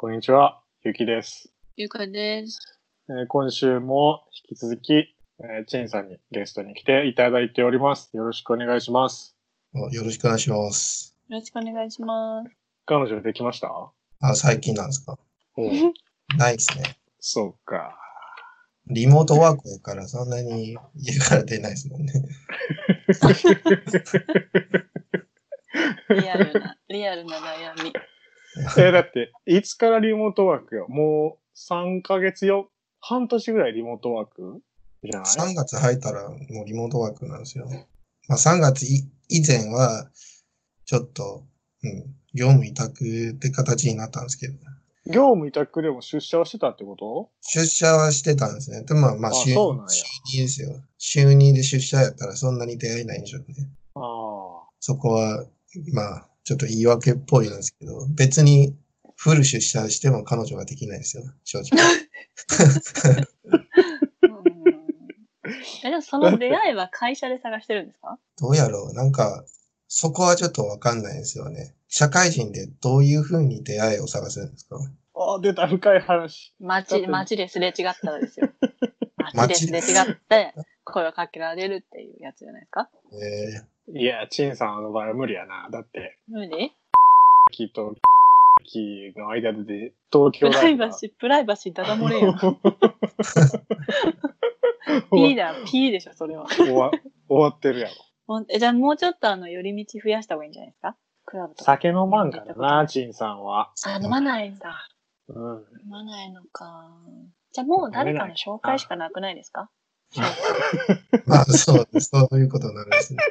[0.00, 1.50] こんにちは、ゆきです。
[1.76, 2.60] ゆかです。
[3.08, 8.10] えー今週も引き続き、えーチンさんにゲストに来ていただいております。
[8.16, 9.34] よろしくお願いします。
[9.74, 11.16] よろしくお願いします。
[11.28, 12.50] よろしくお願いします。
[12.86, 13.68] 彼女できました？
[14.20, 15.18] あ、最近なんですか？
[16.38, 16.84] ないですね。
[17.18, 17.98] そうか。
[18.86, 22.12] リモートワークだからそんなに家から出ないですもんね。
[26.10, 27.92] リアルな、リアルな悩み。
[28.78, 30.86] えーだって、いつからリモートワークよ？
[30.88, 34.60] もう3ヶ月よ、半年ぐらいリモートワーク？
[35.04, 37.68] じゃない？3月入ったらもうリモートワークなんですよ。
[38.28, 40.10] まあ3月い以前は
[40.84, 41.44] ちょっと、
[41.82, 44.54] うん、業務委託って形になったんですけど、
[45.06, 47.30] 業務委託でも出社はしてたってこと？
[47.42, 48.82] 出社はしてたんですね。
[48.82, 49.58] でもまあまああ週週
[50.38, 50.82] 2ですよ。
[50.98, 53.68] 週2で出社やったらそんなに出会えないんでしょうね。
[53.94, 54.68] ああ。
[54.80, 55.46] そこは、
[55.92, 58.74] まあ、ちょっと言い訳っぽいなんですけど、別に
[59.16, 61.78] フル出社しても彼女ができないですよ、正直。
[65.82, 68.18] でもその出会いは会社で探してるんですか？
[68.40, 69.44] どうやろうなんか、
[69.88, 71.74] そこはちょっとわかんないですよね。
[71.88, 74.78] 社会人でどういうふうに出会いを探すんですか？
[75.16, 76.54] ああ、出た深い話。
[76.60, 78.48] 街、街ですれ違ったらですよ。
[79.34, 80.54] 街ですれ違って、
[80.92, 82.88] 声をかけられるっていうやつじゃないですか？
[83.94, 85.68] えいや、チンさんの場合は無理やな。
[85.70, 86.72] だって、無理？
[87.50, 87.94] キーと
[88.64, 92.34] キーの間で東プ京大学ライバシー、プライバシーダダ漏れよ。
[95.12, 96.46] P だ、P でしょ、それは。
[96.46, 96.90] 終わ
[97.28, 97.88] 終わってるや
[98.28, 98.44] ろ。
[98.50, 100.96] えじゃあもうちょっとあの、寄り道増やした方がいいんじゃないですか？
[101.24, 101.66] クラブとか。
[101.72, 103.70] 酒飲まんからな、チンさんは。
[103.86, 104.88] あ、飲まないんだ。
[105.28, 105.36] うん。
[105.84, 106.90] 飲まないのか。
[107.52, 109.62] じゃあもう誰かの紹介しかなくないですか？
[109.62, 109.66] ー、
[111.26, 113.22] ま あ、そう、そういうことになるんですね。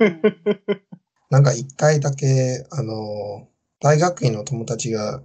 [0.00, 0.04] う
[0.74, 0.82] ん
[1.30, 3.48] なんか一回だけ、あの、
[3.80, 5.22] 大学院の友達が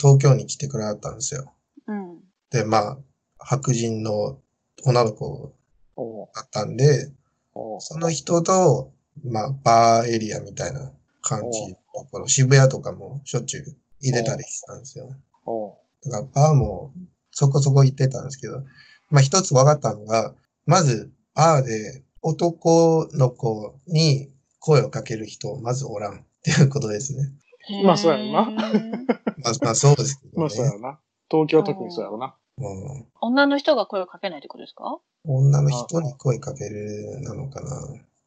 [0.00, 1.52] 東京に来てくれたんですよ。
[1.86, 2.20] うん。
[2.50, 2.98] で、まあ、
[3.38, 4.38] 白人の
[4.84, 5.52] 女の子
[6.34, 7.12] だったんで、
[7.80, 11.76] その人と、まあ、バーエリアみたいな感じ
[12.14, 15.08] の渋谷とかもしょっちゅう入れたりしたんですよ。
[16.04, 16.92] だからバーも
[17.30, 18.62] そこそこ行ってたんですけど、
[19.10, 20.34] まあ一つ分かったのが、
[20.66, 27.30] まずバーで男の子に声をかける人、まずおらんっていうことですね。
[27.84, 28.72] まあそうやろなまあ、
[29.62, 30.54] まあそうですけどまあね。
[30.54, 31.00] そうやろな。
[31.30, 32.26] 東京特にそうやろな。
[32.58, 34.98] うん女の人が声をかけないってことですか？
[35.24, 37.70] 女の人に声かけるなのかな。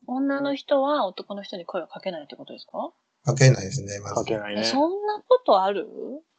[0.07, 2.91] 女の人は男の人に声をかけないってことですか？
[3.25, 4.15] かけないですね、まず。
[4.15, 4.61] かけないね。
[4.61, 5.87] えそんなことある？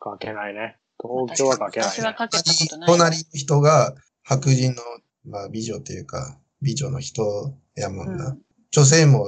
[0.01, 0.77] かけないね。
[1.01, 1.93] 東京はかけないね。
[1.95, 2.91] 私はかけたことない。
[2.91, 4.83] 隣の人が白人の、
[5.25, 8.29] まあ、美女っていうか、美女の人やもんな。
[8.29, 8.41] うん
[8.71, 9.27] 女性も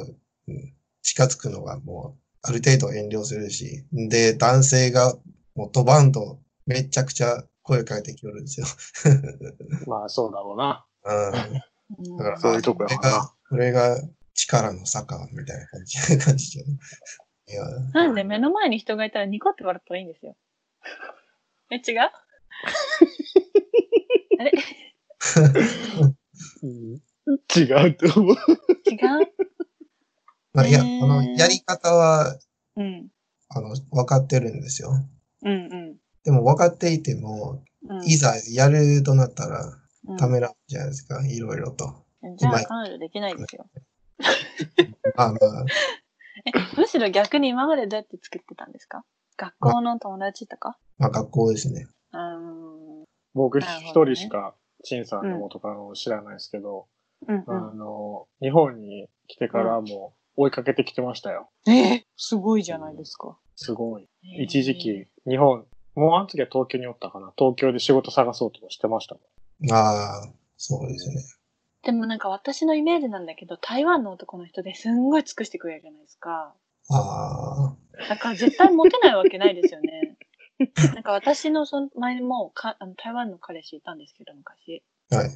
[0.48, 5.14] うん近づくのはもう、ある程度遠慮するし、で、男性が
[5.54, 8.66] もう飛ばんとめちゃくちゃ声かけてきよるんですよ。
[9.86, 10.84] まあそうだろうな。
[11.04, 12.10] うん。
[12.10, 16.66] うんだから、そういうとこやもんなこれが、これが力の差か、みたいな感じ、感じじゃん。
[17.48, 20.36] いや、なんで目の前に人がいたらニコって笑ったらいいんですよ。
[21.70, 22.00] え、違う？
[24.40, 24.50] あれ？
[24.50, 24.60] うん
[27.56, 28.36] 違うと思う。
[28.88, 28.98] 違う？
[30.52, 32.38] まあ、いや、へーこのやり方は、
[32.76, 33.08] うん。
[33.48, 34.92] あの、分かってるんですよ。
[35.42, 38.04] うんでも分かっていても、うん。
[38.04, 39.64] いざやるとなったら、
[40.08, 42.04] うんためらうじゃないですか、いろいろと。
[42.36, 43.66] じゃあ彼女できないですよ。
[45.16, 45.64] まあまあ、
[46.46, 49.04] え、むしろ逆に今までどうやって作ってたんですか？
[49.36, 50.78] 学校の友達とか？
[50.98, 51.88] まあ学校ですね。
[52.12, 53.04] うーん。
[53.34, 54.54] 僕一人しか、
[54.86, 56.86] チンさんの元カノを知らないですけど、
[57.26, 61.50] うんあの、日本に来てからも追いかけてきてましたよ。
[61.66, 61.74] うん。
[61.74, 63.36] えすごいじゃないですか。
[63.56, 64.08] すごい。
[64.38, 67.32] 一時期、日本、もうあの時は東京におったかな。
[67.36, 69.20] 東京で仕事探そうとかしてましたも
[69.60, 69.72] ん。
[69.72, 71.16] ああ、そうですね。
[71.82, 76.54] でもなんか私のイメージなんだけど、台湾の男の人ですんごい尽くしてくれるじゃないですか。
[76.90, 77.74] あ
[78.08, 80.15] だから絶対モテないわけないですよね。
[80.94, 84.82] なんか私のその前もかあの台湾の彼氏いたんですけど、昔。
[85.12, 85.30] あ、はい。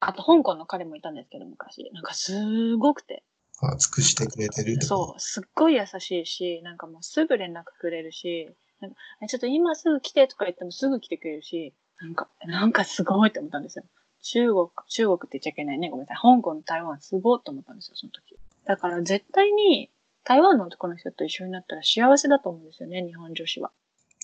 [0.00, 1.90] あと香港の彼もいたんですけど、昔。
[1.92, 3.24] なんかすごくて。
[3.62, 4.86] あ尽くしてくれてると？
[4.86, 8.50] そう、すっごい優しいし、なんかもうすぐ連絡くれるし、
[8.80, 13.84] なんかえちょっと今すぐ来てとか言ってもすぐ来てくれるし、なんか、なんかすごいって思ったんですよ。
[14.22, 15.88] 中国、中国って言っちゃいけないね。
[15.88, 16.16] ごめんなさい。
[16.20, 18.36] 香港、台湾すごいと思ったんですよ、その時。
[18.66, 19.90] だから絶対に
[20.24, 23.70] 台湾の男の人と一緒になったら幸せだと思うんですよね、日本女子は。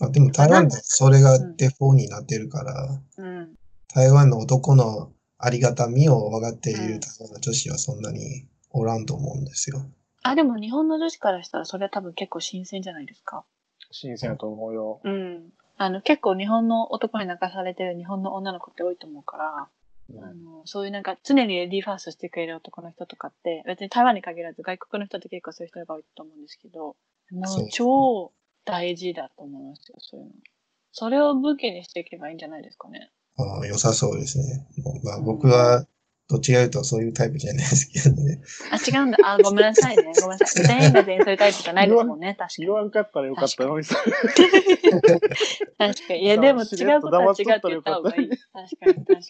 [0.00, 3.54] あでも台湾でそれがデフォになってるから、うん。
[3.94, 9.82] 台湾の男のありがたみを分かっている台湾の女子はそんなにおらんと思うんですよ。
[10.22, 13.44] あ、でも日本の女子からしたらそれは多分結構新鮮じゃないですか。
[13.90, 15.00] 新鮮やと思うよ。
[15.04, 15.52] うん。
[15.76, 19.68] あの、結構日本の男に泣かされてる日本の女の子って多いと思うから、
[20.20, 26.96] あの、そういうなんか常にレディーファーストしてくれる男の人とかって、別に台湾に限らず外国の人って結構そういう人が多いと思うんですけど、
[27.30, 28.32] もう超
[28.64, 30.32] 大事だと思いますよ、そういうの。
[30.92, 33.10] それを武器にしていけばいいんじゃないですかね。
[33.38, 34.66] ああ良さそうですね。
[35.02, 35.86] まあ僕は、
[36.28, 38.40] どっちかととそういうタイプじゃないですけどね。
[38.70, 39.18] あ、違うんだ。
[39.22, 40.14] あ、ごめんなさいね。
[40.20, 40.64] ごめんなさい。
[40.64, 42.74] 全員が全員そういうタイプじゃないですもんね、確かに言。
[42.74, 43.96] わんかったらよかったのにさ。
[45.78, 46.22] 確かに。
[46.22, 48.28] いや、でも 違うことは違うって言った方がいい。
[48.30, 48.40] 確
[48.76, 49.22] かに、確かに。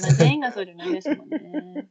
[0.00, 1.88] まあ、全員がそうじゃないですもんね。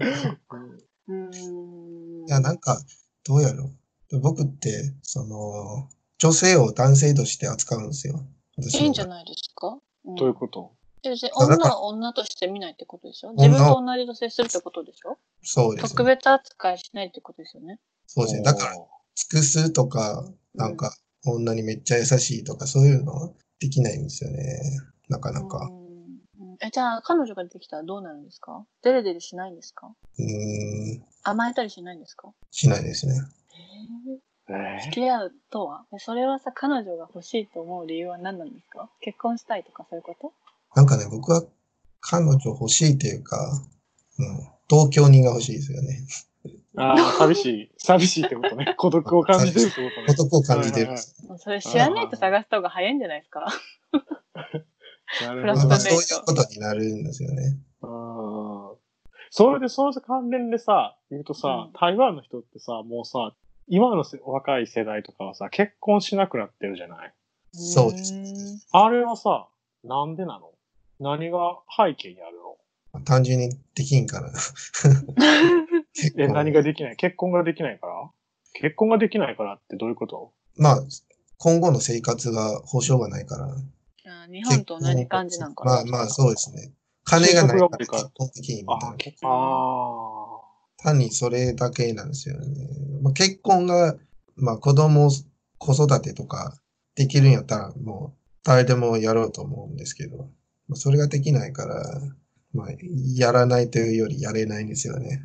[1.08, 2.26] うーん。
[2.26, 2.80] いや、なんか、
[3.26, 3.70] どうやろ
[4.12, 4.20] う。
[4.20, 5.90] 僕って、その、
[6.24, 8.24] 女性を男性として扱うんですよ。
[8.56, 9.76] 私いいんじゃいないですか、
[10.06, 10.72] うん、どういうこと？
[11.36, 15.18] 女は女として見ないってことでしょ自分と同じと接するってことでしょ？
[15.42, 16.14] そうです特ね。
[16.16, 17.78] 別扱いしないってことですよね。
[18.06, 18.42] そうですね。
[18.42, 18.86] だから、尽
[19.28, 20.24] くすとか、
[20.54, 24.40] なんか、女にめっちゃ優しいとか、そういうのはできないんですよね。
[25.10, 25.70] なかなか。
[26.62, 28.64] え、じゃあ、彼女が出てきたらどうなるんですか？
[28.82, 29.88] デレデレしないんですか？
[30.18, 32.32] うーん、甘えたりしないんですか？
[32.50, 33.12] しないですね。
[33.12, 34.14] えー。
[34.14, 35.84] え付き合うとは？
[35.94, 38.88] えそれはさ、彼女が欲しいと思う理由は何なんですか？
[39.00, 40.32] 結婚したいとかそういうこと？
[40.76, 41.42] なんかね、僕は
[42.00, 43.38] 彼女欲しいっていうか、
[44.18, 46.00] うん、同居人が欲しいですよね。
[46.76, 47.70] ー、ああ、寂しい。
[47.78, 48.74] 寂しいってことね。
[48.78, 50.06] 孤独を感じてるってことね。
[50.08, 51.26] 男を感じてるんはいです。
[51.26, 53.46] もうそれ知らないと探した方が早いんじゃないですか？
[55.22, 55.76] なるほどね。
[55.76, 57.56] そういうことになるんですよね。
[57.82, 58.74] うん
[59.36, 63.32] それで、その関連でさ、言うとさ、うん台湾の人ってさ、もうさ、
[63.68, 67.12] 今のせ若い世代とかはさ、結婚しなくなってるじゃない？
[67.52, 68.32] そうですね。
[68.72, 69.48] あれはさ、
[69.84, 70.50] なんでなの？
[71.00, 71.38] 何が
[71.76, 73.00] 背景にあるの？
[73.04, 74.30] 単純にできんから。
[75.92, 76.96] 結 え、構何ができない？
[76.96, 78.10] 結婚ができないから？
[78.54, 80.32] 結婚ができないからってどういうこと？
[80.56, 80.78] まあ、
[81.38, 83.46] 今後の生活が保証がないから。
[84.06, 85.72] あ日本と同じ感じなんかな。
[85.76, 86.72] まあまあ、そうですね。
[87.04, 88.90] 金がないから就職が結婚できんみあたい
[89.22, 89.28] な。
[89.28, 90.13] あ
[90.84, 92.46] 単にそれだけなんですよね。
[93.02, 93.96] まあ、結婚が、
[94.36, 95.10] まあ子供、
[95.58, 96.56] 子育てとか
[96.94, 100.18] できるんやったらもう誰でもやろうと思うんですけど、
[100.68, 101.82] まあ、それができないから、
[102.52, 102.68] まあ
[103.16, 105.22] やらないというよりやれないんですよね。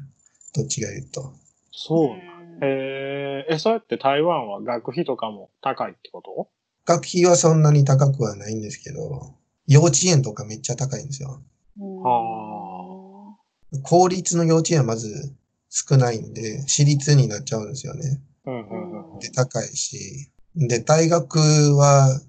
[0.55, 1.33] どっちが言うと。
[1.71, 2.07] そう。
[2.15, 2.19] ん
[2.61, 6.49] えそうやって台湾は学費とかも高いってこと？
[6.85, 9.35] 学費はそんなに高くはないんですけど、
[9.67, 11.41] 幼稚園とかめっちゃ高いんですよ。
[11.79, 13.37] うんは
[13.83, 15.35] 公立の幼稚園はまず
[15.69, 18.21] 少ないんで、私立になっちゃうんですよね。
[18.45, 20.31] うんうんうんうんで、高いし。
[20.55, 21.37] で、大学
[21.75, 22.19] は、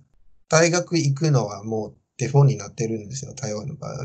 [0.49, 3.97] 大学行くのはもうデフォになってるんですよ、台湾の場合。
[3.97, 4.05] だ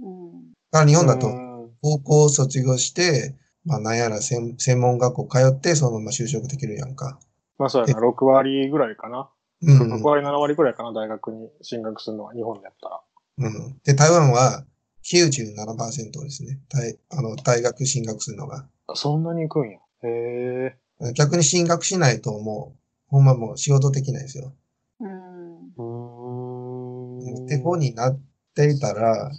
[0.00, 1.48] うんから日本だとうん
[1.80, 3.34] 高校を卒業して、
[3.64, 7.18] まあなんやら専専門学校通ってそのまま就職できるやんか。
[7.58, 9.30] まあそうやな、6割ぐらいかな。
[9.62, 9.92] うん。
[9.94, 13.00] 6割、7割ぐらいかな、大学に進学するのは日本でやったら。
[13.38, 13.78] うん。
[13.84, 14.64] で、台湾は
[15.04, 16.60] 97%ですね。
[16.68, 18.66] 大あの大学進学するのが。
[18.94, 19.78] そんなに行くんや。
[20.02, 21.12] へえ。
[21.14, 22.78] 逆に進学しないともう、
[23.08, 24.52] ほんまもう仕事できないですよ。
[25.00, 27.46] うんうーん。
[27.46, 28.20] デフォになっ
[28.54, 29.30] ていたら、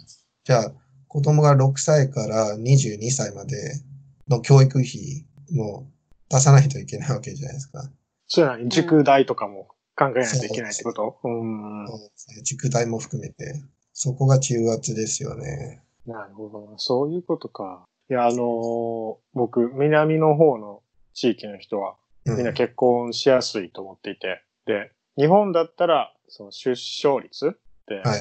[0.44, 0.72] じゃあ、
[1.08, 3.56] 子供が6歳から22歳まで
[4.28, 5.86] の教育費も
[6.28, 7.90] 出さないといけないわけじゃないですか。
[8.28, 11.18] そうやな、塾代とかも考えないといけないってこと？
[11.24, 11.86] うん。
[11.88, 13.60] そうですね塾代も含めて。
[14.02, 15.82] そこが中圧ですよね。
[16.06, 16.78] なるほどな。
[16.78, 17.84] そういうことか。
[18.08, 20.80] いや、あのー僕、南の方の
[21.12, 24.42] 地域の人は、うんみんな結婚しやすいと思っていて。
[24.64, 27.50] で、日本だったら、その出生率っ
[27.86, 28.16] て、は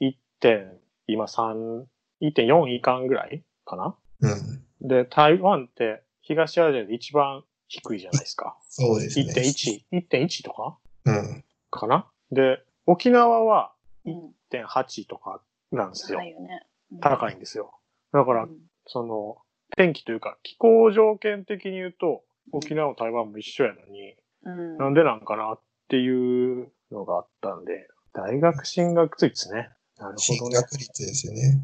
[0.00, 0.06] い。
[0.06, 0.70] 1点、
[1.06, 1.84] 今3、
[2.20, 3.96] 1.4以下ぐらいかな？
[4.20, 4.86] うん。
[4.86, 8.58] で、台湾って東アジアで一番低いじゃないですか。
[8.68, 9.32] そうですね。
[9.32, 10.76] 1.1、1.1とか？
[11.06, 11.44] うん。
[11.70, 12.06] かな？
[12.30, 13.72] で、沖縄は
[14.04, 15.40] うん1.8とか
[15.70, 16.24] なんですよ高。
[16.24, 16.66] いよね。
[17.00, 17.74] 高いんですよ。
[18.12, 18.50] だからう、ん
[18.86, 19.38] その、
[19.76, 29.70] 天気というか、気候条件的に言うと、沖縄も台湾も一緒やのに、うんなんでなんかなっていうのがあったんで、大学進学率ね。
[29.98, 30.56] なる進ほどね。
[30.56, 31.62] 学率ですよね。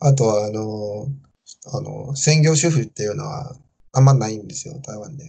[0.00, 1.06] あとは、あの、
[1.72, 3.54] あの、専業主婦っていうのは
[3.92, 5.24] あんまないんですよ、台湾で。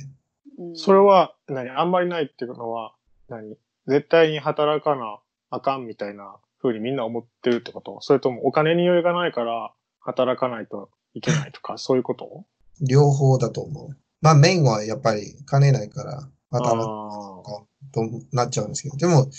[0.58, 2.94] うんそれは何、あんまりないっていうのは
[3.30, 3.56] 何、
[3.88, 8.00] 絶対に働かなあかんみたいな風にみんな思ってるってこと？
[8.02, 12.46] それともお金に余裕がないから働かないといけないとか、 そういうこと？
[12.82, 13.98] 両方だと思う。
[14.22, 18.02] まあ、メインはやっぱり金ないから働くあと
[18.34, 19.30] なっちゃうんですけど、でも、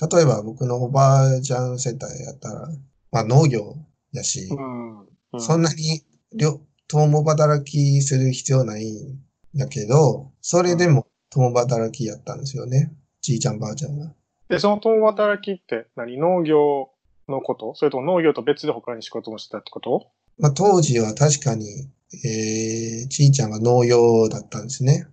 [0.00, 2.68] 例えば僕のおばあちゃん世帯やったら、
[3.10, 3.76] まあ農業
[4.12, 5.00] やしー、うん。
[5.02, 6.02] うそんなに
[6.34, 9.18] 両共働きする必要ないん
[9.54, 12.92] やけど、それでも共働きやったんですよね。
[13.22, 14.12] じいちゃんばあちゃんが。
[14.52, 16.18] で、その共働きって何？
[16.18, 16.90] 農業
[17.26, 17.74] のこと？
[17.74, 20.08] それとも農業と別で他に仕事もしてたってこと？
[20.38, 21.88] まあ、当時は確かに、
[22.24, 25.06] えー、ちいちゃんが農業だったんですね。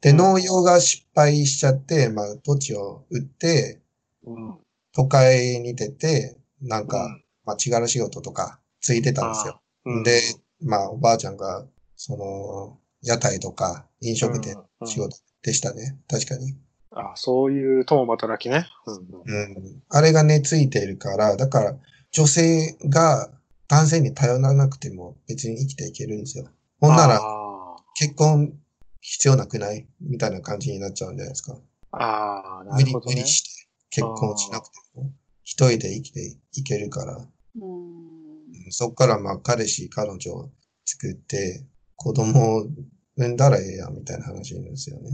[0.00, 3.80] で、うん農業が失敗しちゃって、まあ、土地を売って、
[4.24, 4.54] うん。
[4.94, 9.60] 都会に出て、なんうか、んまあ、違う仕事とかついてたんですよ。
[9.86, 10.20] うんで、
[10.62, 15.98] まあ、おばあちゃんが、その、屋台とか飲食店うん仕事でしたね。
[16.08, 16.54] 確かに。
[16.96, 18.66] あそういう共働きね。
[18.86, 19.82] うんうん。
[19.88, 21.76] あれがね、ついているから、だから、
[22.12, 23.30] 女性が
[23.68, 26.48] 男性に頼らなくても別に生きていけるんですよ。
[26.80, 27.20] ほんなら、
[27.96, 28.52] 結婚
[29.00, 31.56] 必要なくないみたいな感じになっちゃうんじゃないですか。
[31.90, 33.28] ああ、な、るほどね無理。
[33.28, 37.16] して結婚しなくても、一人で生きていけるから。
[37.16, 38.70] うん。
[38.70, 40.50] そっからまあ彼氏、彼女を
[40.84, 41.64] 作って、
[41.96, 42.66] 子供を
[43.16, 45.10] 産んだらええやんみたいな話なんですよね。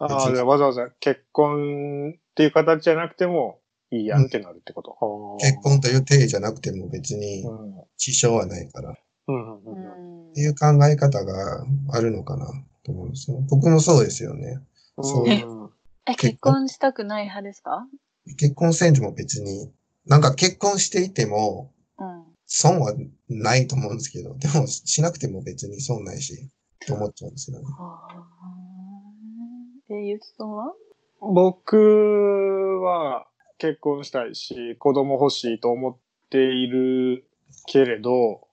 [0.00, 0.12] うん。
[0.12, 3.60] ああ、じゃあわざわざ結婚っていう形じゃなくても
[3.90, 4.96] いいやんってなるってこと？
[5.00, 7.74] あー結婚という定義じゃなくても別にうん。
[7.96, 8.90] 支障はないから。
[8.90, 8.94] っ
[9.28, 12.46] うんううんうんんていう考え方があるのかな
[12.84, 13.38] と思うんですよ。
[13.48, 14.60] 僕もそうですよね。
[15.02, 17.86] そうえ結婚したくない派ですか？
[18.38, 19.70] 結婚せんでも別に、
[20.06, 22.24] なんか結婚していてもうん。
[22.46, 22.94] 損は
[23.28, 26.48] ないと思うんですけど、でもしなくても別に損ないし、
[26.86, 27.64] と思っちゃうんですよね。
[29.88, 29.98] はあ。
[29.98, 30.72] え、ゆきさんは？
[31.20, 31.76] 僕
[32.82, 33.26] は
[33.58, 35.96] 結婚したいし、子供欲しいと思っ
[36.30, 37.24] ている
[37.66, 38.46] けれど、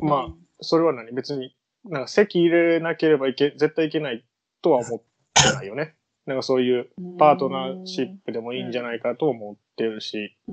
[0.00, 1.12] まあ、それは何？
[1.12, 4.24] 別に、なんか席入れなければいけ、絶対いけない
[4.62, 5.94] とは思ってないよね。
[6.26, 10.52] なんかそういううんパートナーシップでもいいんじゃないかと思ってるし、う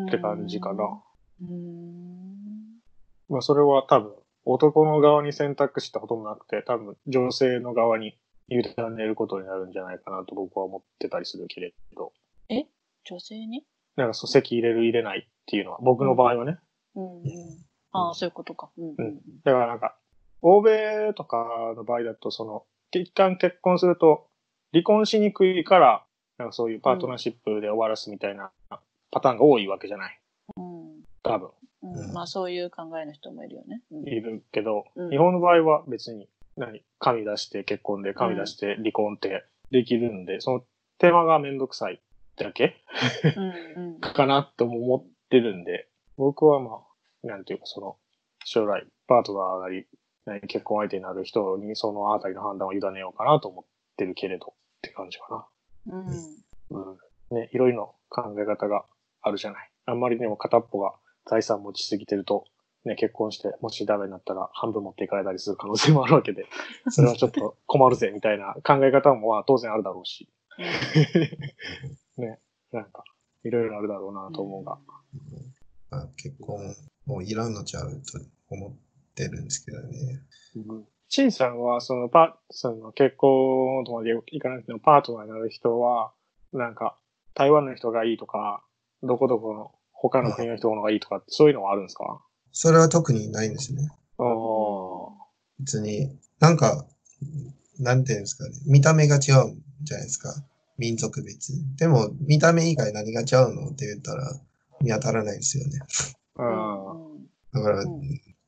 [0.00, 0.06] ん。
[0.06, 1.00] って感じかな。
[1.42, 2.80] うん。
[3.28, 4.12] まあそれは多分
[4.44, 12.12] 男の側に選択したこともなくて、多分女性の側に委ねることになるんじゃないかなと僕は思ってたりするけれど、
[13.04, 13.64] 女性に？
[13.96, 16.58] なんかそう席入れる入れないっていうのは僕の場合はね。
[16.96, 17.04] うん。
[17.04, 17.22] うん。
[17.92, 18.70] ああ、そういうことか。
[18.76, 18.94] うん。
[18.98, 19.20] うん。
[19.44, 19.96] だからなんか、
[20.42, 21.46] 欧米とか
[21.76, 24.26] の場合だと、その、一旦結婚すると
[24.72, 26.04] 離婚しにくいから、
[26.38, 28.50] なんかそういうパートナーシップで終わらすみたいな
[29.10, 30.20] パターンが多いわけじゃない。
[30.56, 31.02] うん。
[31.22, 31.50] 多分。
[31.82, 32.12] うん。
[32.12, 33.82] まあ、そういう考えの人もいるよね。
[33.92, 40.64] うんいるけど、うん日本の場合は別に、何、紙出して結婚で、紙出して離婚ってできるんで、その
[40.98, 42.00] 手間がめんどくさい
[42.36, 42.76] だけ
[43.76, 43.94] うん。
[43.94, 44.00] うん。
[44.00, 46.82] かなとも思ってるんで、僕はま
[47.24, 47.96] あ、なんていうかその、
[48.44, 49.86] 将来、パートナーなり、
[50.26, 50.40] 何？
[50.42, 53.64] 結婚相手になる人にそのあたりの判断を委ねようかなと思っ
[53.96, 55.48] てるけれど、って感じか
[55.86, 56.06] うん。
[56.06, 56.16] な。
[56.70, 56.78] う
[57.32, 57.36] ん。
[57.36, 58.84] ね、いろいろ考え方が
[59.22, 59.70] あるじゃない。
[59.86, 60.94] あんまりでも片っぽが
[61.26, 62.44] 財産持ちすぎてると、
[62.84, 66.46] ね、結婚して、もしダメになったら半分持っていかれたりする可能性もあるわけで、
[66.90, 70.28] それはちょっと困るぜ、みたいな考え方もまあ当然あるだろうし、
[72.18, 72.40] ね、
[72.72, 73.04] なんか、
[73.44, 74.78] いろいろあるだろうなと思うが。
[75.90, 76.74] まあ、結婚
[77.06, 78.18] もういらんのちゃうと
[78.50, 78.74] 思っ
[79.14, 80.20] てるんですけどね。
[81.08, 86.12] シンさんは、そのパ、その結婚とまでいかなくてもパートナーになる人は、
[86.52, 86.98] なんか、
[87.34, 88.64] 台湾の人がいいとか、
[89.02, 92.24] どこどこの他の国の人の方がいいとかって、そういうのはあるんですか？
[92.54, 93.90] それは特にないんですね。
[94.16, 95.10] おー
[95.58, 96.86] 別に、なんか、
[97.80, 98.54] なんていうんですかね。
[98.64, 100.32] 見た目が違うんじゃないですか。
[100.78, 101.52] 民族別。
[101.76, 104.40] でも、見た目以外何が違うのって言ったら、
[104.80, 105.80] 見当たらないですよね。
[106.36, 107.26] うん。
[107.52, 108.00] だから、うん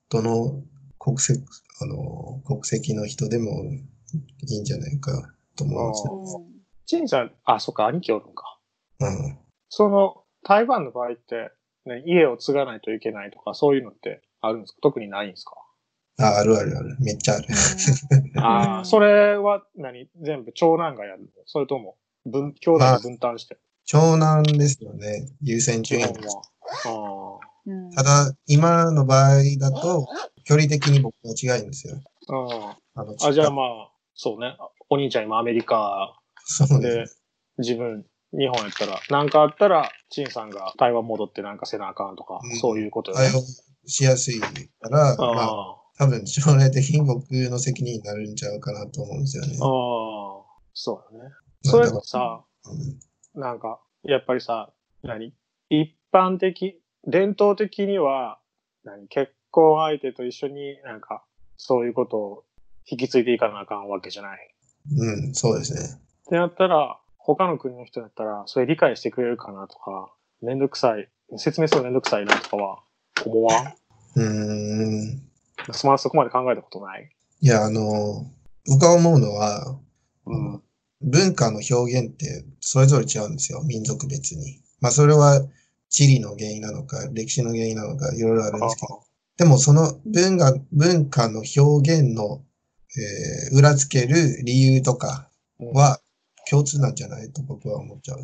[0.09, 0.63] どの
[1.01, 1.43] 国籍、
[1.81, 3.65] あの、国籍の人でも
[4.49, 6.47] いいんじゃないかと思うんですよ。
[6.87, 8.61] シンさん、あ、そっか、兄貴おるんか。
[9.01, 9.39] うん。
[9.69, 11.51] その、台湾の場合って、
[11.87, 14.78] ね、家を継がないといけないとか、そういうのってあるんですか？
[14.83, 15.52] 特にないんですか？
[16.19, 16.97] あ、あるあるある。
[17.00, 17.47] めっちゃある。
[18.38, 20.09] ああ、それは何？
[20.21, 21.28] 全部長男がやるの？
[21.47, 23.59] それとも、分、兄弟で分担して？
[23.85, 25.28] 長男ですよね。
[25.43, 26.05] 優先順位。
[26.05, 27.38] は。
[27.66, 30.07] うんただ、今の場合だと、
[30.45, 31.97] 距離的に僕は違うんですよ。
[32.28, 33.00] ああ。
[33.00, 34.57] あの、あ、じゃあ近まあ、そうね。
[34.88, 37.21] お兄ちゃん今アメリカそうでです。、
[37.59, 38.07] 自分、
[38.38, 43.31] 日本やったら、なんかあったら、チンさんが台湾戻ってなんかせなあかんとか、うんそういうことよね。
[43.87, 44.49] しやすいか
[44.90, 45.76] ら、まあ。
[45.99, 49.57] 多分将来的に僕の責任になるんちゃうかなと思うんですよね。
[49.59, 51.31] ああ、そうだね。
[51.62, 55.35] それもさ、うんなんか、やっぱりさ、何？
[55.69, 58.38] 一般的、伝統的には、
[58.85, 59.09] 何？
[59.09, 61.25] 結婚相手と一緒になんか、
[61.57, 62.45] そういうことを
[62.90, 64.55] 引き継いでいかなあかんわけじゃない。
[64.99, 65.81] うん、そうですね。
[66.26, 72.78] ってなったら、他の国の人だったら、それ理解してくれるかなとか、めんどくさい、説明するのめんどくさいなとかは
[73.25, 73.75] 思わん？
[74.14, 75.23] うーん。
[75.73, 77.11] そまそこまで考えたことない？
[77.40, 78.26] いや、あの、
[78.68, 79.78] 僕が思うのは、
[80.26, 80.62] うん。
[81.02, 83.62] 文化の表現ってそれぞれ違うんですよ。
[83.64, 84.61] 民族別に。
[84.80, 85.47] まあそれは
[85.88, 89.02] 地理の原因なのか、歴史の原因なのか、いろいろあるんですけど。
[89.37, 92.42] でもその文化、文化の表現の、
[92.97, 95.28] えー裏付ける理由とか
[95.59, 96.00] は
[96.49, 98.21] 共通なんじゃないと僕は思っちゃう。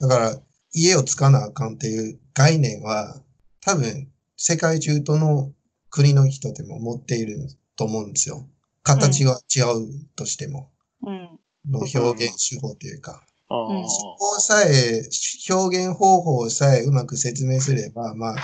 [0.00, 0.36] だから、
[0.72, 3.20] 家を使わなあかんっていう概念は、
[3.60, 5.52] 多分、世界中との
[5.90, 8.46] 国の人でも持っていると思うんですよ。
[8.82, 10.70] 形が違うとしても、
[11.02, 11.38] うん。
[11.68, 13.22] の表現手法というか。
[13.48, 15.02] ああ、うんそこさえ、
[15.50, 18.34] 表現方法さえうまく説明すれば、まあ、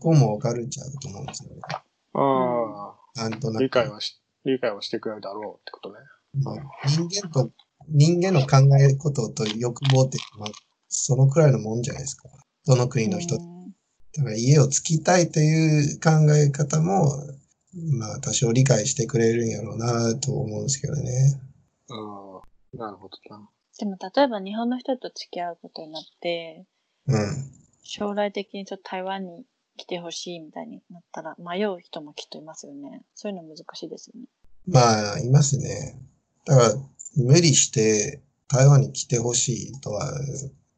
[0.00, 1.62] ここもわかるんちゃうと思うんですよね。
[2.14, 3.62] ああ、なんとなく。
[3.62, 5.98] 理解はし、理解はしてくれるだろうってことね。
[6.42, 7.50] まあ人間と、
[7.88, 10.48] 人間の考えることと欲望って、まあ、
[10.88, 12.28] そのくらいのもんじゃないですか。
[12.66, 13.36] どの国の人。
[13.36, 13.54] うん
[14.16, 17.16] だから家を付きたいという考え方も、
[17.98, 21.40] まあ多少理解してくれるんやろうなと思うんですけどね。
[21.88, 22.78] うん。
[22.78, 23.48] なるほどな。
[23.78, 26.64] でも例えば日本の人と付き合うことになって、
[27.08, 27.50] うん。
[27.82, 29.44] 将来的にちょっと台湾に
[29.76, 33.02] 来てほしいみたいになったら迷う人もきっといますよね。
[33.16, 34.28] そういうの難しいですよね。
[34.66, 35.98] まあ、いますね。
[36.46, 36.74] だから、
[37.16, 40.12] 無理して台湾に来てほしいとは、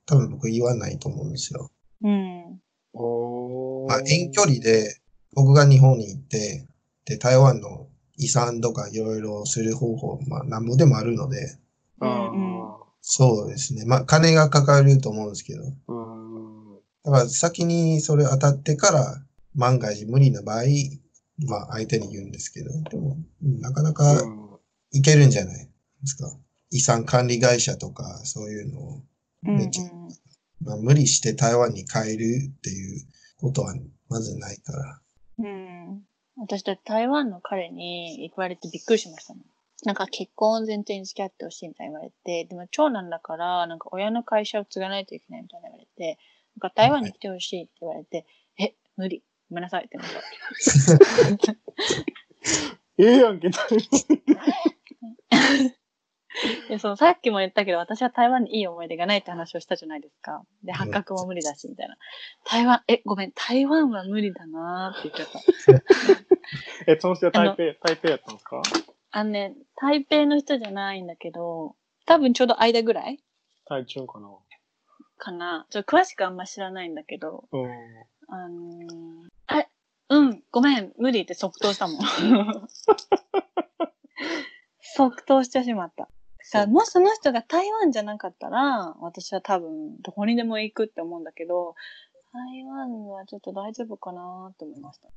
[0.07, 1.71] 多分僕言わないと思うんですよ。
[2.03, 2.61] うん。
[2.93, 5.01] おーまあ、遠距離で
[5.35, 6.67] 僕が日本に行って、
[7.05, 11.59] で、台湾の遺産とかいろいろする方法、まあ、なんぼでもあるので、
[12.01, 12.31] あ
[13.01, 13.85] そうですね。
[13.85, 16.79] まあ、金がかかると思うんですけど、あ、うん。
[17.05, 19.23] だから先にそれ当たってから、
[19.55, 20.65] 万が一無理な場合、
[21.47, 24.47] まあ、相手に言うんですけど、でも、なかなかうん
[24.93, 25.69] いけるんじゃない？
[26.01, 26.31] ですか？
[26.71, 29.03] 遺産管理会社とか、そういうのを、
[29.47, 29.85] うん、めっちゃ
[30.65, 33.75] まあ、無理して台湾に帰るっていうことは
[34.09, 35.01] まずないから。
[35.39, 35.47] うん。
[35.47, 35.49] う
[35.93, 36.03] ん。
[36.39, 39.45] 私だって台湾の彼に言われてびっくりしましたもん。
[39.85, 46.19] なんか結婚を前提に付き合ってほしいみたいに言われて、でも長男だから、なんか親の会社を継がないといけないみたいに言われて、
[46.57, 48.25] なんか台湾に来てほしいって言われて、
[48.59, 49.23] え、無理。
[49.51, 50.07] ごめんなさいってなっ
[51.39, 51.53] た。
[52.99, 53.51] ええやんけ、
[56.69, 60.43] で、そのさっきも言ったけど、私は台湾にいい思い出がないって話をしたじゃないですか。
[60.65, 61.97] で、八角も無理だし、みたいな。
[62.45, 65.43] 台湾、え、ごめん、台湾は無理だなーって言っちゃっ
[66.87, 66.93] た。
[66.93, 68.63] え、その人は台北、台北やったんですか？
[69.13, 73.23] あのね、台北の人じゃないんだけど、多分ちょうど間ぐらい？
[73.69, 74.29] 台中かな
[75.19, 75.67] かな。
[75.71, 77.71] ちょっと詳しくあんま知らないんだけど、うん。
[78.29, 79.69] あのー、あれ、
[80.11, 81.99] うん、ごめん、無理って即答したもん。
[84.81, 86.09] 即答してしまった。
[86.53, 91.75] だもしその人が台湾じゃなかったら、私は多分どこにでも行くって思うんだけど、
[92.33, 95.09] 台湾はちょっと大丈夫かなって思いました。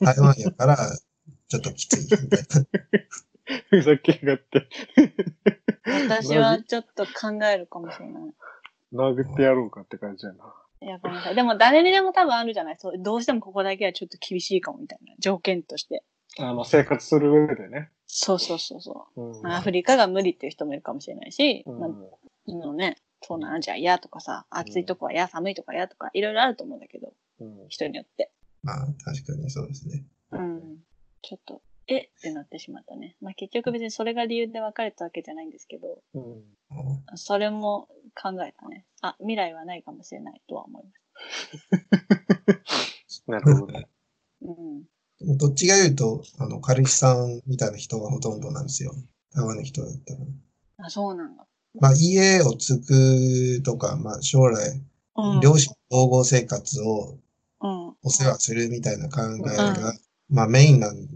[0.04, 0.76] 台湾やから、
[1.48, 2.16] ちょっときつい。
[3.70, 4.68] ふざけやがって。
[6.08, 8.34] 私はちょっと考えるかもしれない。
[8.92, 10.54] 殴ってやろうかって感じやな。
[10.80, 11.34] いや、ごめんなさい。
[11.34, 16.04] でも誰にでも多分あるじゃないそうどうしてもここだけはちょっと厳しいかもみたいな条件として。
[16.38, 17.90] あの、生活する上でね。
[18.06, 19.22] そうそうそうそう。
[19.22, 19.46] うん。
[19.46, 28.30] アフリカが無理っていう人もいるかもしれないし、うんまあ、のね、そうなんじゃ嫌とかさ、暑いとこは嫌、寒いとこは嫌とか、いろいろあると思うんだけど、うん人によって。
[28.62, 30.04] まあ、確かにそうですね。
[30.32, 30.78] うん。
[31.22, 33.16] ちょっと、えってなってしまったね。
[33.20, 37.16] まあ結局別にそれが理由で別れたわけじゃないんですけど、うん。
[37.16, 38.86] それも考えたね。
[39.00, 40.90] あ、未来はないかもしれないとは思いま
[43.08, 43.24] す。
[43.26, 43.88] なるほどね。
[44.42, 44.84] うん。
[45.24, 48.94] どっちが言うと、あの、彼氏さんみたいな人がほとんどなんですよ。
[49.34, 50.20] 台湾の人だったら。
[50.86, 51.46] あ、そうなんだ。
[51.80, 52.76] まあ、家を継
[53.56, 54.80] ぐとか、まあ、将来、
[55.16, 55.40] うん。
[55.40, 57.18] 両親統合生活を
[57.60, 57.94] うん。
[58.02, 59.94] お世話するみたいな考えが、
[60.28, 61.08] まあ、メインなんで、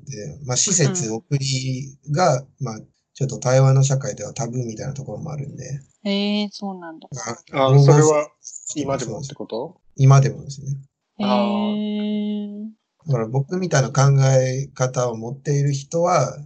[0.45, 2.81] まあ、施設送りが、まあ、
[3.15, 5.81] ちょっと台湾の社会ではタブーみたいなところもあるんで。
[6.05, 7.09] へえそうなんだ。
[7.13, 8.31] あ、それは
[8.77, 9.81] 今でもってこと？
[9.97, 10.77] 今でもですね。
[11.19, 12.71] へあえ
[13.07, 16.37] だから僕みたいな考え方を持っている人は、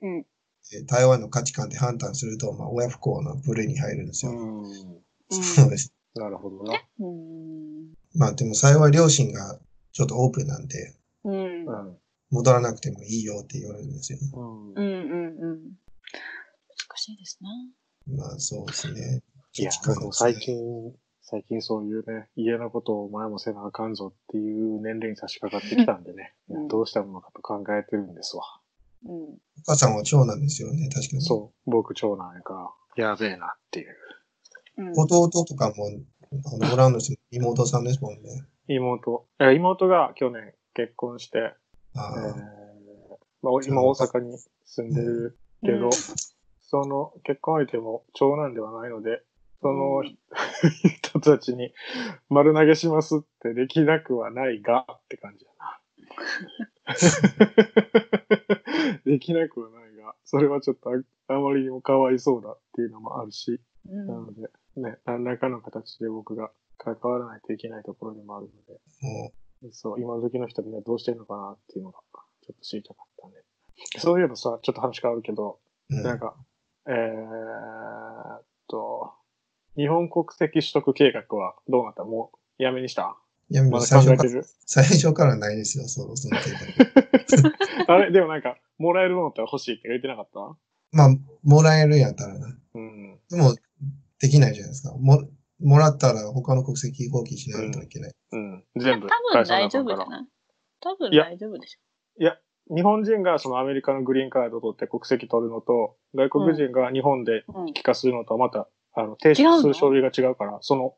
[0.00, 0.26] うん。
[0.72, 4.32] えー台湾の価値観で判断すると、まあ、親不幸の部類に入るんですよ。
[4.32, 5.02] うん。
[5.30, 5.92] そうです。
[6.14, 6.74] なるほどな。
[7.00, 7.92] うん。
[8.14, 9.58] まあでも幸い両親が
[9.92, 11.66] ちょっとオープンなんで、うん。
[12.30, 14.18] 戻らなくてもいいよって言われるんですよ。
[14.34, 14.76] うんうん。
[14.76, 15.74] うん。
[16.76, 17.50] 難しいですな。
[18.16, 19.22] まあそうですね。
[19.56, 19.70] いや、
[20.12, 20.92] 最近、
[21.26, 28.42] 最近そういうね、家のことをお前もせなあかんぞっていう年齢に差し掛かってきたんでね、うんどうしたものかと考えてるんですわ。
[29.06, 29.12] うん。
[29.12, 31.22] お母さんは長男ですよね、確かに。
[31.22, 33.96] そう、僕長男やから、やべえなっていう。
[34.76, 34.92] うん。
[34.92, 35.86] 弟とかも、
[36.44, 38.44] あの、おらんの人、妹さんですもんね。
[38.68, 41.52] 妹、え妹が去年結婚して、え
[41.94, 42.24] あー
[43.40, 45.90] まあ、今大阪に住んでるけど、うん
[46.66, 49.22] その結婚相手も長男ではないので、
[49.64, 51.72] その人たちに
[52.28, 55.80] 丸投げしますってできなくはないがって感じだな。
[59.06, 60.92] できなくはないが、それはちょっとあ
[61.28, 68.78] あまりにもかわいそうだっていうのもあるし、うんなので、ね、何らかの形で僕が関わらないといけないところでもあるので、
[69.62, 72.00] もそう、今時の人みんなどうしてるのかなっていうのが、
[72.42, 73.42] ちょっと知りたかったんで。
[73.98, 76.36] そういえばさ、ちょっと話変わるけど、う、うんなんか、
[76.86, 79.14] えーっと、
[79.76, 82.04] 日本国籍取得計画はどうなった？
[82.04, 83.16] もうやめにした？
[83.50, 84.46] いや、もまだう最初から、考えてる？
[84.66, 86.50] 最初からないですよ、その、その計
[87.86, 87.94] 画。
[87.94, 88.12] あれ？
[88.12, 90.40] でもなんか、もらえるものって欲しいって言ってなかった？
[90.92, 91.08] まあ、
[91.42, 92.56] もらえるんやったらな。
[92.74, 93.18] うん。
[93.28, 93.54] でも、
[94.20, 94.94] できないじゃないですか。
[94.96, 95.28] も、
[95.60, 98.12] もらったら他の国籍放棄しないといけない。
[98.32, 98.64] うん。
[98.76, 99.08] いや全部。
[99.08, 100.26] 多分大丈夫じゃいない？
[100.80, 102.22] 多分大丈夫でしょ。
[102.22, 102.36] いや、
[102.74, 107.72] 日本人がそのアメリカのグリーンカードを取って国籍取るのと、外国人が日本でうん。
[107.74, 110.94] 帰化するのとはまた、あの、提出する書類が違うから、その、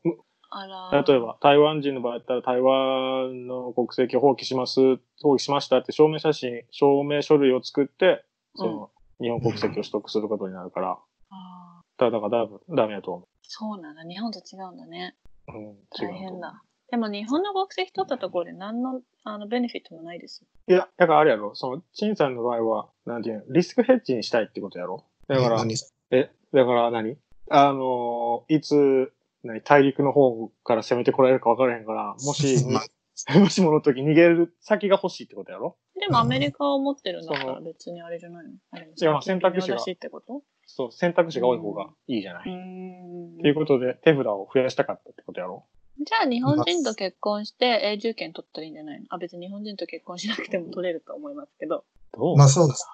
[0.50, 1.02] あら。
[1.02, 4.80] 例えば、台湾人の場合だったら、台湾の国籍を放棄します、
[5.22, 10.98] 放棄しましたって証明写真、証明書類を作って、その、日本国籍を取得することになるから、
[11.30, 14.02] あだ、だから多分ダメだと思そうなんだ。
[14.02, 15.16] 日本と違うんだね。
[15.48, 15.52] う。
[15.52, 15.76] うん、違う。
[16.00, 16.62] 大変だ。。
[16.90, 20.48] でも日本の国籍取ったところで何のあのベネフィットもないですよ。
[20.68, 25.64] いや、だからあれやろ、その、陳さんの場合は、なんていうの、リスクヘッジにしたいってことやろだから、
[26.12, 27.16] え、だから何？
[27.50, 29.12] あのーいつ、
[29.44, 32.80] 何、大陸の方から攻めてこられるか分からへんから、もし、 ま
[33.40, 35.76] もしもの時逃げる先が欲しいってことやろ？
[35.98, 38.50] でもアメリカを持ってるんだったら別にあれじゃないの？
[38.72, 39.04] あれい？
[39.04, 39.78] やまあ選択肢が。
[40.66, 42.48] そう、選択肢が多い方がいいじゃない？
[42.50, 43.38] うーん。
[43.38, 45.64] っていうことで、手札を増やしたかったってことやろ？
[45.98, 49.06] じゃあ日本人と結婚して永住権取ったらいいんじゃないの？
[49.08, 51.84] あ、別に日本人と結婚しなくても取れると思いますけど。
[52.12, 52.84] どうまあそうです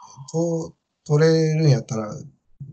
[1.05, 2.15] 取れるんやったら、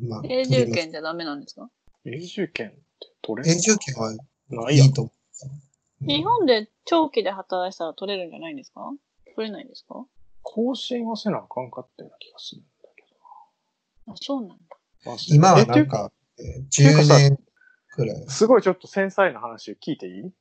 [0.02, 1.70] まあ、永住権じゃダメなんですか？
[2.06, 2.78] 永住権って
[3.22, 4.16] 取れる永住権は
[4.50, 6.06] ないやと思う。
[6.06, 8.82] 日本で長期で働いてたら取れるんじゃないんですか？
[9.36, 10.06] 取れないんですか？
[10.42, 13.04] 更新はせなあかんかったような気がするんだけ
[14.08, 14.56] あ、そうなんだ。
[15.06, 15.18] ど。
[15.30, 17.38] 今はえなんか、えー10ていうかさ年
[17.90, 18.26] くらい。
[18.30, 20.34] すごいちょっと繊細な話聞いていい？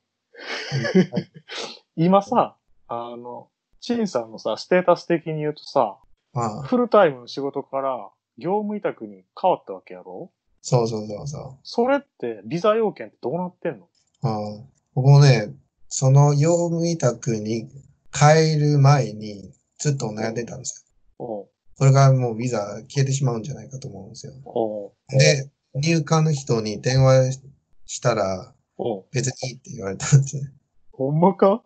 [1.95, 2.55] 今さ、
[2.87, 3.49] あの、
[3.81, 5.97] チンさんのさ、ステータス的に言うとさ、
[6.33, 10.31] まあ、フルタイムの仕事から業務委託に変わったわけやろ？
[10.61, 11.59] そうそうそうそう。
[11.63, 13.87] それって、ビザ要件ってどうなってんの？
[14.23, 14.63] ああ
[14.95, 15.53] 僕もね、
[15.87, 17.69] その業務委託に
[18.17, 20.85] 変える前にずっと悩んでたんです
[21.19, 21.25] よ。
[21.25, 21.47] おう。
[21.77, 24.33] これがもうビザ消えてしまうんじゃないかと思うんですよ。
[24.43, 24.91] おう。
[25.11, 27.39] で、入管の人に電話
[27.85, 28.53] したら
[29.13, 30.51] 別にいいって言われたんですね。
[30.91, 31.63] ほんまか？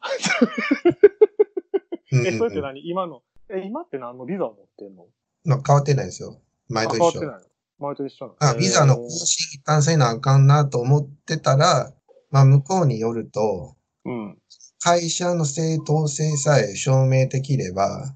[2.12, 2.88] うんえ、それって何？
[2.88, 5.08] 今の、え、今って何のビザを持ってんの？
[5.46, 6.40] まあ変わってないですよ。
[6.70, 7.12] 前あと一緒。
[7.20, 11.92] 変わってないの前と一緒あ、ビザの更新一旦せなあかんなと思ってたら、
[12.32, 14.38] まあ向こうによると、うん。
[14.82, 18.14] 会社の正当性さえ証明できれば、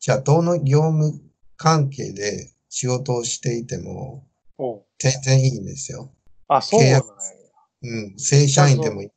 [0.00, 1.20] じゃあどの業務
[1.56, 4.26] 関係で仕事をしていても
[4.98, 6.12] 全然いいんですよ。
[6.48, 7.02] あ、そうなんや。
[7.82, 8.14] うん。
[8.18, 9.10] 正社員でもいい。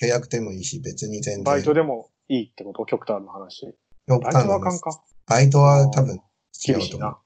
[0.00, 1.44] 契約でもいいし、別に全然。
[1.44, 2.86] バイトでもいいってこと？
[2.86, 3.74] 極端な話。
[4.06, 5.02] 極バイト端な話はあかんか。
[5.26, 7.16] バイトは多分違厳しいなうと思う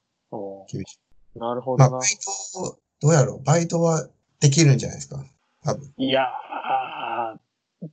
[0.71, 0.99] 厳し
[1.35, 1.39] い。
[1.39, 2.09] なるほまあ、どなバイ。
[2.53, 3.43] ト、どうやろう？
[3.43, 4.07] バイトは
[4.39, 5.23] できるんじゃないですか？
[5.63, 5.93] 多分。
[5.97, 7.37] いやあ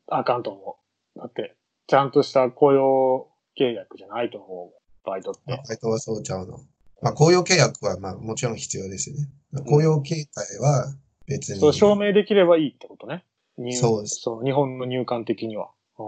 [0.08, 0.76] あかんと思
[1.16, 1.18] う。
[1.18, 1.54] だって、
[1.86, 5.08] ちゃんとした雇用契約じゃないと思う。
[5.08, 5.40] バイトって。
[5.46, 6.58] バイトはそうちゃうの。
[7.02, 9.28] まあ、雇用契約はまあもちろん必要ですよね。
[9.66, 10.94] 雇用形態は
[11.26, 11.60] 別に。
[11.60, 13.24] そう、証明できればいいってことね。
[13.58, 15.70] 入そうですそう、日本の入管的には。
[15.98, 16.02] あ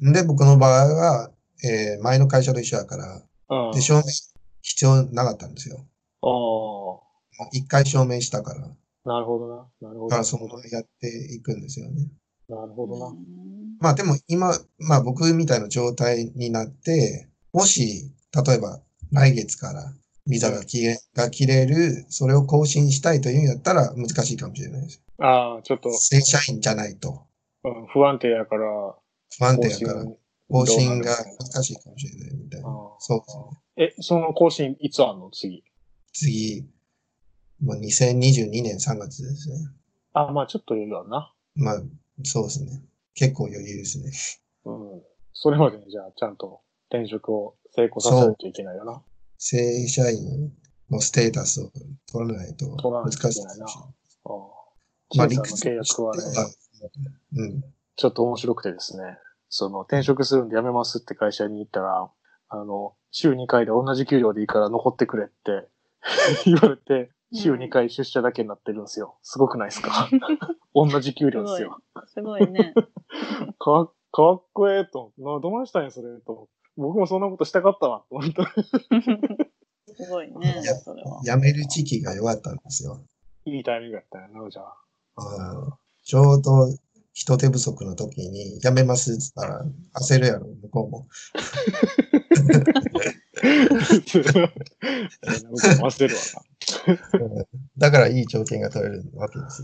[0.00, 1.30] で、僕の場合は、
[1.64, 3.54] えー前の会社と一緒だから、あ。
[3.68, 3.72] うん。
[3.72, 4.02] で、証明
[4.64, 5.86] 必要なかったんですよ。
[6.22, 7.02] あも
[7.40, 8.66] う一回証明したから、だ
[9.04, 9.08] あ。
[9.08, 9.56] なるほどな。
[9.82, 10.08] なるほど。
[10.08, 10.62] なからそるほど。
[10.62, 12.08] のやっていくんですよね。
[12.48, 13.06] なるほどな。
[13.06, 13.16] うん
[13.80, 18.10] まあでも今、まあ僕みたいな状態になって、もし、
[18.46, 18.80] 例えば
[19.12, 19.92] 来月から
[20.26, 25.02] ビザが切れ、が切れる、それを更新したいというんやったら難しいかもしれないです。
[25.18, 27.26] ああ、ちょっと、正社員じゃないと。
[27.64, 28.94] うん、不安定やから、
[29.36, 30.16] 不安更定やから、新。
[30.48, 31.16] 更新が
[31.52, 32.68] 難しいかもしれないみたいな。
[32.68, 33.63] あそうですね。
[33.76, 35.30] え、その更新いつあんの？
[35.30, 35.64] 次。
[36.12, 36.66] 次、
[37.60, 39.56] もう2022年3月ですね。
[40.12, 41.32] あまあちょっと余裕あるな。
[41.56, 41.82] まあ、
[42.22, 42.82] そうですね。
[43.14, 44.12] 結構余裕ですね。
[44.64, 45.02] うん。
[45.32, 49.02] それまでにじゃあちゃんと転職を成功させないといけないよな。
[49.38, 50.52] 正社員
[50.90, 51.70] のステータスを
[52.12, 53.66] 取らないと取らない難しいといけないな。
[53.66, 54.30] ああ。
[55.16, 56.22] まあ、理さんの契約はね、
[57.36, 57.64] うん。
[57.96, 62.08] ちょっと面白くてですね、その転職するんで辞めますって会社に行ったら、
[62.48, 65.68] あの、週2回で同じ給料でいいから残ってくれって
[66.44, 69.16] 言われて、週2回出社だけになってるんですよ。
[69.22, 70.08] すごくないですか？
[70.74, 71.78] 同じ給料ですよ。
[72.06, 72.74] すごいね。
[73.58, 75.12] かっかっこええと。
[75.18, 76.48] な、どないしたんや、それと。
[76.76, 78.04] 僕もそんなことしたかったわ。
[78.08, 78.44] と思った
[79.96, 81.20] すごいねそれは。
[81.24, 83.00] 辞める時期が弱ったんですよ。
[83.44, 84.64] いいタイミングやったよな、じゃん
[86.02, 86.66] ちょうど
[87.12, 89.64] 人手不足の時に辞めますって言ったら
[90.00, 91.06] 焦るやろ、向こうも。
[95.82, 96.20] 忘れるわ
[97.18, 99.62] うんだからいい条件が取れるわけです。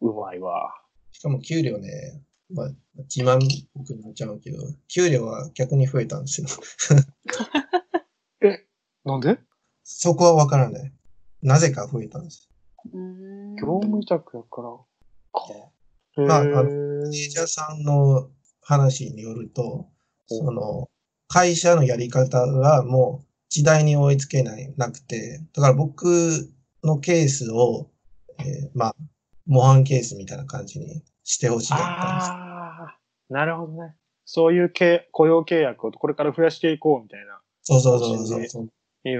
[0.00, 0.74] うまいわ。
[1.12, 2.70] しかも給料ね、まあ、
[3.14, 3.38] 自慢
[3.74, 6.48] 僕になっちゃうけど、給料は逆に増えたんですよ。
[9.04, 9.38] なんで？
[9.84, 10.92] そこはわからない。
[11.42, 12.48] なぜか増えたんです。
[12.92, 14.68] 業務委託やから。
[15.32, 15.42] か。
[16.16, 18.28] まああへーマネージャーさんの
[18.72, 19.88] 話によると、
[20.26, 20.88] その、
[21.28, 26.04] 会社のやり方がもう時代に追いつけない、なくて、だから僕
[26.82, 27.90] のケースを、
[28.38, 28.96] えーまあ、
[29.46, 32.30] 模範ケースみたいな感じにしてほしかったんです。
[32.30, 33.94] ああ、なるほどね。
[34.24, 37.40] そういう契雇用契約をこれから増やしていこうみたいな。
[37.62, 38.68] そうそうそうそう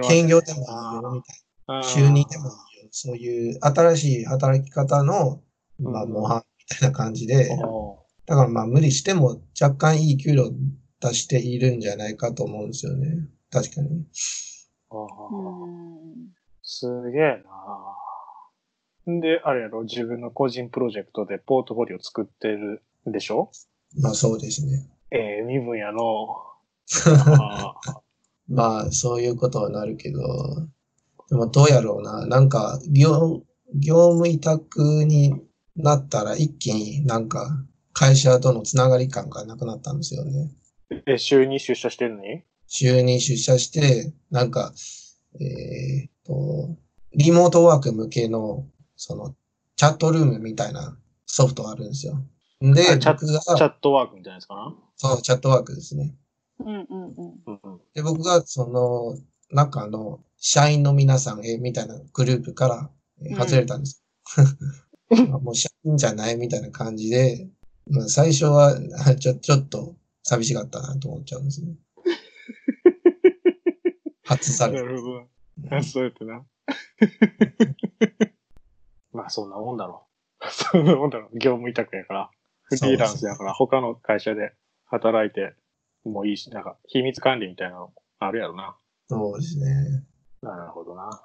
[0.03, 1.83] 兼業でもいいよ、みたいな。
[1.83, 2.89] 収入でもいいよ。
[2.91, 5.43] そういう新しい働き方の、
[5.79, 8.02] まあ、うん模範みたいな感じで、お
[8.33, 10.51] だからまあ無理しても若干いい給料
[11.01, 13.29] 出しているんじゃないかと思うんですよね。
[13.51, 13.89] 確かに。
[13.91, 13.93] ー
[14.91, 17.43] あーうんすげえ
[19.07, 19.13] な。
[19.13, 23.51] んで、あれやろ、自分の個人プロジェクトでポートフォリオ作ってるんでしょ？
[24.01, 24.89] まあそうですね。
[25.11, 26.01] ええ身分やの。
[27.39, 27.93] あー
[28.49, 30.21] まあそういうことはなるけど、
[31.29, 32.27] でもどうやろうな。
[32.27, 33.43] なんか業、
[33.75, 35.35] 業務委託に
[35.77, 37.63] なったら一気になんか
[38.03, 40.51] 会社とのつながり感がなくなったんですよね。
[41.07, 42.43] え、週に出社してるのに？
[42.67, 44.73] 週に出社して、なんか、
[45.41, 46.77] えーっと、
[47.15, 49.37] リモートワーク向けの、その、
[49.77, 52.21] チャットルームみたいなソフトあるんですよ。
[52.61, 54.75] であ、チャ僕が、チャットワークみたいなやつかな？
[54.97, 56.13] そう、チャットワークですね。
[56.59, 57.17] うんうんうん。
[57.47, 57.81] うんうん。
[57.95, 59.17] で、僕がその
[59.53, 62.91] 中の社員の皆さんへみたいなグループから
[63.39, 64.03] 外れたんです。
[65.09, 67.49] ま あもう社員じゃないみたいな感じで、
[67.91, 71.77] まあ、最初はあ ちょちょっと寂しかったなと思っちゃうんですね。
[74.25, 74.85] 外された。
[74.85, 75.29] なるほど
[75.77, 75.83] な。
[75.83, 76.43] そうやってな。
[79.13, 80.07] まあ、そんなもんだろ
[80.41, 80.45] う。
[80.51, 81.39] そんなもんだろう。
[81.39, 82.31] 業務委託やから。
[82.65, 84.55] フリーランスやから、他の会社で
[84.87, 85.55] 働いて
[86.05, 88.77] もいいし、なんか、秘密管理みたいなのあるやろな。
[89.09, 90.05] そうですね。
[90.41, 91.23] なるほどな。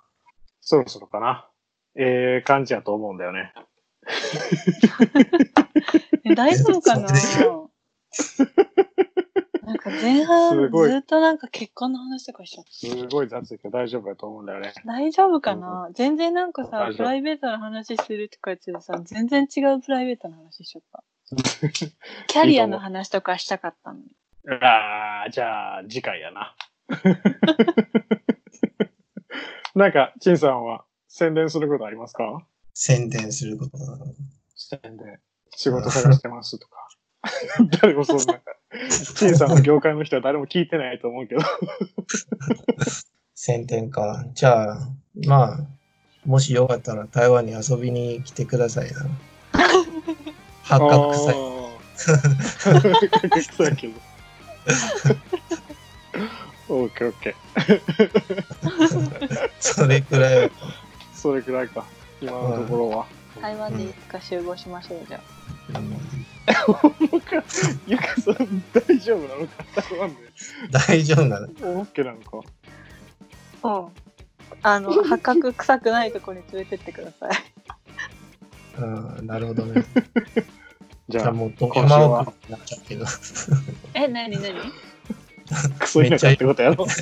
[0.60, 1.50] そろそろかな。
[1.96, 3.54] ええ感じやと思うんだよね。
[6.32, 7.08] え大丈夫かな？
[9.64, 12.72] なんか前半ずっとなんか結婚の話とかしちゃった。
[12.72, 14.74] すごい雑いけど大丈夫やと思うんだよね。
[14.86, 21.04] 大丈夫かな、全然なんかさプライベートな話するとか言っててさ、全然違うプライベートな話しちゃった。
[22.28, 24.06] キャリアの話とかしたかったのに。
[24.62, 26.56] ああ、じゃあ、次回やな。
[29.76, 32.48] なんか、陳さんは宣伝することありますか？
[32.74, 34.06] 宣伝することなの。
[34.56, 35.20] 宣伝。
[35.58, 36.88] 仕事探してますとか。
[37.82, 38.40] 誰もそんな。
[39.16, 41.42] 陳さんの業界の人は誰も聞いてないと思うけど。
[43.34, 44.24] 宣伝か。
[44.36, 44.78] じゃあ、
[45.26, 45.60] まあ、
[46.26, 49.08] もしよかったら台湾に遊びに来てくださいな。
[50.62, 51.36] 八角臭い。
[51.36, 51.40] い。
[52.70, 52.82] 八
[53.22, 53.94] 角臭いけど。
[56.70, 59.50] オッケーオッケー。
[59.60, 60.52] それくらい。
[61.16, 61.84] それくらいか。
[62.22, 63.08] 今のところは。
[63.42, 65.37] 台湾でいつか集合しましょう、じゃうん
[67.88, 69.54] ゆかさん大丈夫なのか。
[70.88, 71.48] 大丈夫なの？
[71.48, 71.50] あ。
[71.68, 72.38] オッケーなのか。
[73.64, 73.88] うん。
[74.64, 77.32] あの、八角臭くないところに連れてってください。
[78.80, 78.86] う
[79.22, 79.86] ん、なるほどね。
[81.10, 83.06] じゃあ、じゃあもう、今週山は奥になっちゃうけど。
[83.94, 84.56] え、なになに
[85.80, 86.86] クソ田舎ってことやろ。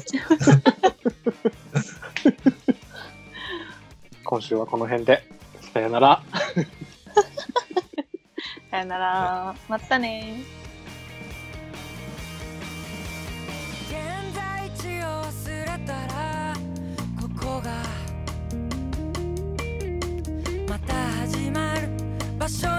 [4.24, 5.24] 今週はこの辺で。
[5.74, 6.24] さよなら。
[8.76, 9.56] さよなら。
[9.70, 10.42] またね
[13.88, 13.96] 現
[14.36, 16.54] 在地をすれたら
[17.22, 17.72] ここが
[20.68, 21.88] また始まる
[22.38, 22.75] 場所